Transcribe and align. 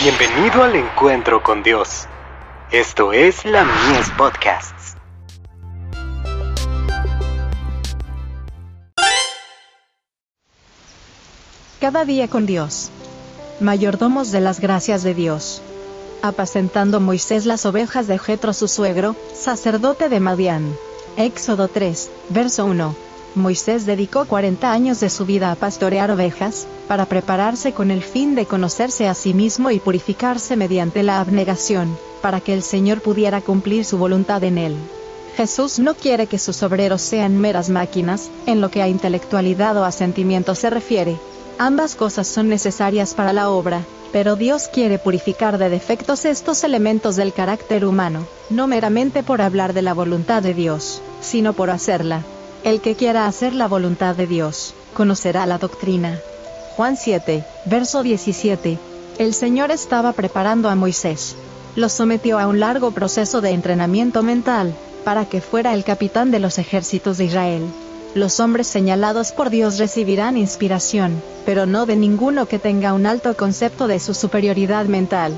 Bienvenido 0.00 0.62
al 0.62 0.76
encuentro 0.76 1.42
con 1.42 1.64
Dios. 1.64 2.06
Esto 2.70 3.12
es 3.12 3.44
la 3.44 3.64
Mies 3.64 4.08
Podcasts. 4.16 4.94
Cada 11.80 12.04
día 12.04 12.28
con 12.28 12.46
Dios. 12.46 12.90
Mayordomos 13.58 14.30
de 14.30 14.40
las 14.40 14.60
gracias 14.60 15.02
de 15.02 15.14
Dios. 15.14 15.62
Apacentando 16.22 17.00
Moisés 17.00 17.44
las 17.44 17.66
ovejas 17.66 18.06
de 18.06 18.20
Jetro 18.20 18.52
su 18.52 18.68
suegro, 18.68 19.16
sacerdote 19.34 20.08
de 20.08 20.20
Madián. 20.20 20.76
Éxodo 21.16 21.66
3, 21.66 22.08
verso 22.28 22.66
1. 22.66 23.07
Moisés 23.34 23.86
dedicó 23.86 24.24
40 24.24 24.72
años 24.72 25.00
de 25.00 25.10
su 25.10 25.24
vida 25.24 25.52
a 25.52 25.54
pastorear 25.54 26.10
ovejas, 26.10 26.66
para 26.88 27.06
prepararse 27.06 27.72
con 27.72 27.90
el 27.90 28.02
fin 28.02 28.34
de 28.34 28.46
conocerse 28.46 29.06
a 29.06 29.14
sí 29.14 29.34
mismo 29.34 29.70
y 29.70 29.78
purificarse 29.78 30.56
mediante 30.56 31.02
la 31.02 31.20
abnegación, 31.20 31.96
para 32.22 32.40
que 32.40 32.54
el 32.54 32.62
Señor 32.62 33.00
pudiera 33.00 33.40
cumplir 33.40 33.84
su 33.84 33.98
voluntad 33.98 34.42
en 34.44 34.58
él. 34.58 34.76
Jesús 35.36 35.78
no 35.78 35.94
quiere 35.94 36.26
que 36.26 36.38
sus 36.38 36.62
obreros 36.64 37.00
sean 37.00 37.38
meras 37.38 37.70
máquinas, 37.70 38.28
en 38.46 38.60
lo 38.60 38.70
que 38.70 38.82
a 38.82 38.88
intelectualidad 38.88 39.76
o 39.76 39.84
a 39.84 39.92
sentimiento 39.92 40.54
se 40.56 40.68
refiere. 40.68 41.16
Ambas 41.58 41.94
cosas 41.94 42.26
son 42.26 42.48
necesarias 42.48 43.14
para 43.14 43.32
la 43.32 43.50
obra, 43.50 43.82
pero 44.12 44.36
Dios 44.36 44.68
quiere 44.68 44.98
purificar 44.98 45.58
de 45.58 45.68
defectos 45.68 46.24
estos 46.24 46.64
elementos 46.64 47.16
del 47.16 47.32
carácter 47.32 47.84
humano, 47.84 48.26
no 48.50 48.66
meramente 48.66 49.22
por 49.22 49.42
hablar 49.42 49.74
de 49.74 49.82
la 49.82 49.94
voluntad 49.94 50.42
de 50.42 50.54
Dios, 50.54 51.02
sino 51.20 51.52
por 51.52 51.70
hacerla. 51.70 52.22
El 52.64 52.80
que 52.80 52.96
quiera 52.96 53.26
hacer 53.26 53.54
la 53.54 53.68
voluntad 53.68 54.16
de 54.16 54.26
Dios, 54.26 54.74
conocerá 54.92 55.46
la 55.46 55.58
doctrina. 55.58 56.18
Juan 56.76 56.96
7, 56.96 57.44
verso 57.66 58.02
17. 58.02 58.78
El 59.18 59.32
Señor 59.32 59.70
estaba 59.70 60.12
preparando 60.12 60.68
a 60.68 60.74
Moisés. 60.74 61.36
Lo 61.76 61.88
sometió 61.88 62.38
a 62.38 62.48
un 62.48 62.58
largo 62.58 62.90
proceso 62.90 63.40
de 63.40 63.50
entrenamiento 63.50 64.22
mental, 64.22 64.74
para 65.04 65.24
que 65.24 65.40
fuera 65.40 65.72
el 65.72 65.84
capitán 65.84 66.30
de 66.30 66.40
los 66.40 66.58
ejércitos 66.58 67.16
de 67.18 67.26
Israel. 67.26 67.62
Los 68.14 68.40
hombres 68.40 68.66
señalados 68.66 69.32
por 69.32 69.50
Dios 69.50 69.78
recibirán 69.78 70.36
inspiración, 70.36 71.22
pero 71.46 71.64
no 71.64 71.86
de 71.86 71.96
ninguno 71.96 72.46
que 72.46 72.58
tenga 72.58 72.92
un 72.92 73.06
alto 73.06 73.36
concepto 73.36 73.86
de 73.86 74.00
su 74.00 74.14
superioridad 74.14 74.86
mental 74.86 75.32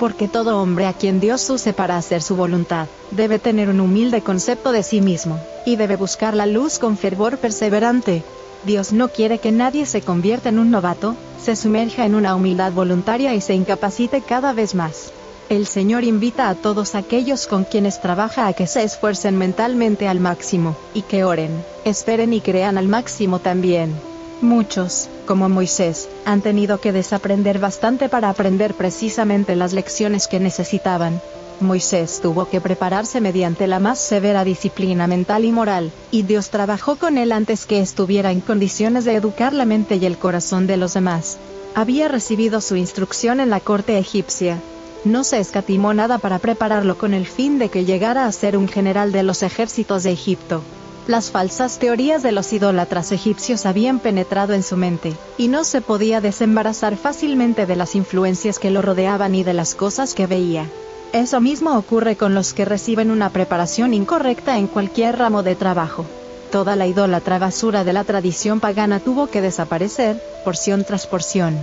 porque 0.00 0.28
todo 0.28 0.62
hombre 0.62 0.86
a 0.86 0.94
quien 0.94 1.20
Dios 1.20 1.50
use 1.50 1.74
para 1.74 1.98
hacer 1.98 2.22
su 2.22 2.34
voluntad, 2.34 2.86
debe 3.10 3.38
tener 3.38 3.68
un 3.68 3.80
humilde 3.80 4.22
concepto 4.22 4.72
de 4.72 4.82
sí 4.82 5.02
mismo, 5.02 5.38
y 5.66 5.76
debe 5.76 5.96
buscar 5.96 6.32
la 6.32 6.46
luz 6.46 6.78
con 6.78 6.96
fervor 6.96 7.36
perseverante. 7.36 8.22
Dios 8.64 8.94
no 8.94 9.08
quiere 9.10 9.40
que 9.40 9.52
nadie 9.52 9.84
se 9.84 10.00
convierta 10.00 10.48
en 10.48 10.58
un 10.58 10.70
novato, 10.70 11.16
se 11.44 11.54
sumerja 11.54 12.06
en 12.06 12.14
una 12.14 12.34
humildad 12.34 12.72
voluntaria 12.72 13.34
y 13.34 13.42
se 13.42 13.52
incapacite 13.52 14.22
cada 14.22 14.54
vez 14.54 14.74
más. 14.74 15.12
El 15.50 15.66
Señor 15.66 16.04
invita 16.04 16.48
a 16.48 16.54
todos 16.54 16.94
aquellos 16.94 17.46
con 17.46 17.64
quienes 17.64 18.00
trabaja 18.00 18.46
a 18.46 18.54
que 18.54 18.66
se 18.66 18.82
esfuercen 18.82 19.36
mentalmente 19.36 20.08
al 20.08 20.18
máximo, 20.18 20.76
y 20.94 21.02
que 21.02 21.24
oren, 21.24 21.62
esperen 21.84 22.32
y 22.32 22.40
crean 22.40 22.78
al 22.78 22.88
máximo 22.88 23.38
también. 23.38 24.09
Muchos, 24.42 25.10
como 25.26 25.50
Moisés, 25.50 26.08
han 26.24 26.40
tenido 26.40 26.80
que 26.80 26.92
desaprender 26.92 27.58
bastante 27.58 28.08
para 28.08 28.30
aprender 28.30 28.74
precisamente 28.74 29.54
las 29.54 29.74
lecciones 29.74 30.28
que 30.28 30.40
necesitaban. 30.40 31.20
Moisés 31.60 32.20
tuvo 32.22 32.48
que 32.48 32.60
prepararse 32.60 33.20
mediante 33.20 33.66
la 33.66 33.80
más 33.80 33.98
severa 33.98 34.44
disciplina 34.44 35.06
mental 35.06 35.44
y 35.44 35.52
moral, 35.52 35.92
y 36.10 36.22
Dios 36.22 36.48
trabajó 36.48 36.96
con 36.96 37.18
él 37.18 37.32
antes 37.32 37.66
que 37.66 37.80
estuviera 37.80 38.32
en 38.32 38.40
condiciones 38.40 39.04
de 39.04 39.14
educar 39.14 39.52
la 39.52 39.66
mente 39.66 39.96
y 39.96 40.06
el 40.06 40.16
corazón 40.16 40.66
de 40.66 40.78
los 40.78 40.94
demás. 40.94 41.38
Había 41.74 42.08
recibido 42.08 42.62
su 42.62 42.76
instrucción 42.76 43.40
en 43.40 43.50
la 43.50 43.60
corte 43.60 43.98
egipcia. 43.98 44.58
No 45.04 45.22
se 45.22 45.38
escatimó 45.38 45.92
nada 45.92 46.18
para 46.18 46.38
prepararlo 46.38 46.96
con 46.96 47.12
el 47.12 47.26
fin 47.26 47.58
de 47.58 47.68
que 47.68 47.84
llegara 47.84 48.24
a 48.24 48.32
ser 48.32 48.56
un 48.56 48.68
general 48.68 49.12
de 49.12 49.22
los 49.22 49.42
ejércitos 49.42 50.02
de 50.02 50.12
Egipto. 50.12 50.62
Las 51.10 51.32
falsas 51.32 51.80
teorías 51.80 52.22
de 52.22 52.30
los 52.30 52.52
idólatras 52.52 53.10
egipcios 53.10 53.66
habían 53.66 53.98
penetrado 53.98 54.52
en 54.52 54.62
su 54.62 54.76
mente, 54.76 55.16
y 55.36 55.48
no 55.48 55.64
se 55.64 55.80
podía 55.80 56.20
desembarazar 56.20 56.96
fácilmente 56.96 57.66
de 57.66 57.74
las 57.74 57.96
influencias 57.96 58.60
que 58.60 58.70
lo 58.70 58.80
rodeaban 58.80 59.34
y 59.34 59.42
de 59.42 59.52
las 59.52 59.74
cosas 59.74 60.14
que 60.14 60.28
veía. 60.28 60.68
Eso 61.12 61.40
mismo 61.40 61.76
ocurre 61.76 62.14
con 62.14 62.36
los 62.36 62.54
que 62.54 62.64
reciben 62.64 63.10
una 63.10 63.30
preparación 63.30 63.92
incorrecta 63.92 64.56
en 64.56 64.68
cualquier 64.68 65.18
ramo 65.18 65.42
de 65.42 65.56
trabajo. 65.56 66.06
Toda 66.52 66.76
la 66.76 66.86
idólatra 66.86 67.40
basura 67.40 67.82
de 67.82 67.92
la 67.92 68.04
tradición 68.04 68.60
pagana 68.60 69.00
tuvo 69.00 69.26
que 69.26 69.40
desaparecer, 69.40 70.22
porción 70.44 70.84
tras 70.84 71.08
porción, 71.08 71.58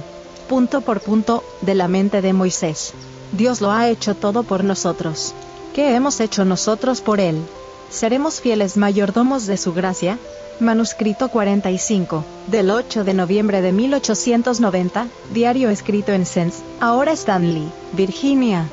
punto 0.49 0.81
por 0.81 0.99
punto, 0.99 1.41
de 1.61 1.73
la 1.73 1.87
mente 1.87 2.21
de 2.21 2.33
Moisés. 2.33 2.91
Dios 3.31 3.61
lo 3.61 3.71
ha 3.71 3.87
hecho 3.87 4.13
todo 4.13 4.43
por 4.43 4.65
nosotros. 4.65 5.33
¿Qué 5.73 5.95
hemos 5.95 6.19
hecho 6.19 6.43
nosotros 6.43 6.99
por 6.99 7.21
Él? 7.21 7.41
¿Seremos 7.89 8.41
fieles 8.41 8.75
mayordomos 8.77 9.47
de 9.47 9.57
su 9.57 9.73
gracia? 9.73 10.19
Manuscrito 10.59 11.29
45, 11.29 12.25
del 12.47 12.71
8 12.71 13.03
de 13.03 13.13
noviembre 13.13 13.61
de 13.61 13.71
1890, 13.71 15.05
diario 15.31 15.69
escrito 15.69 16.11
en 16.11 16.25
Sense, 16.25 16.63
ahora 16.79 17.11
Stanley, 17.13 17.71
Virginia. 17.93 18.67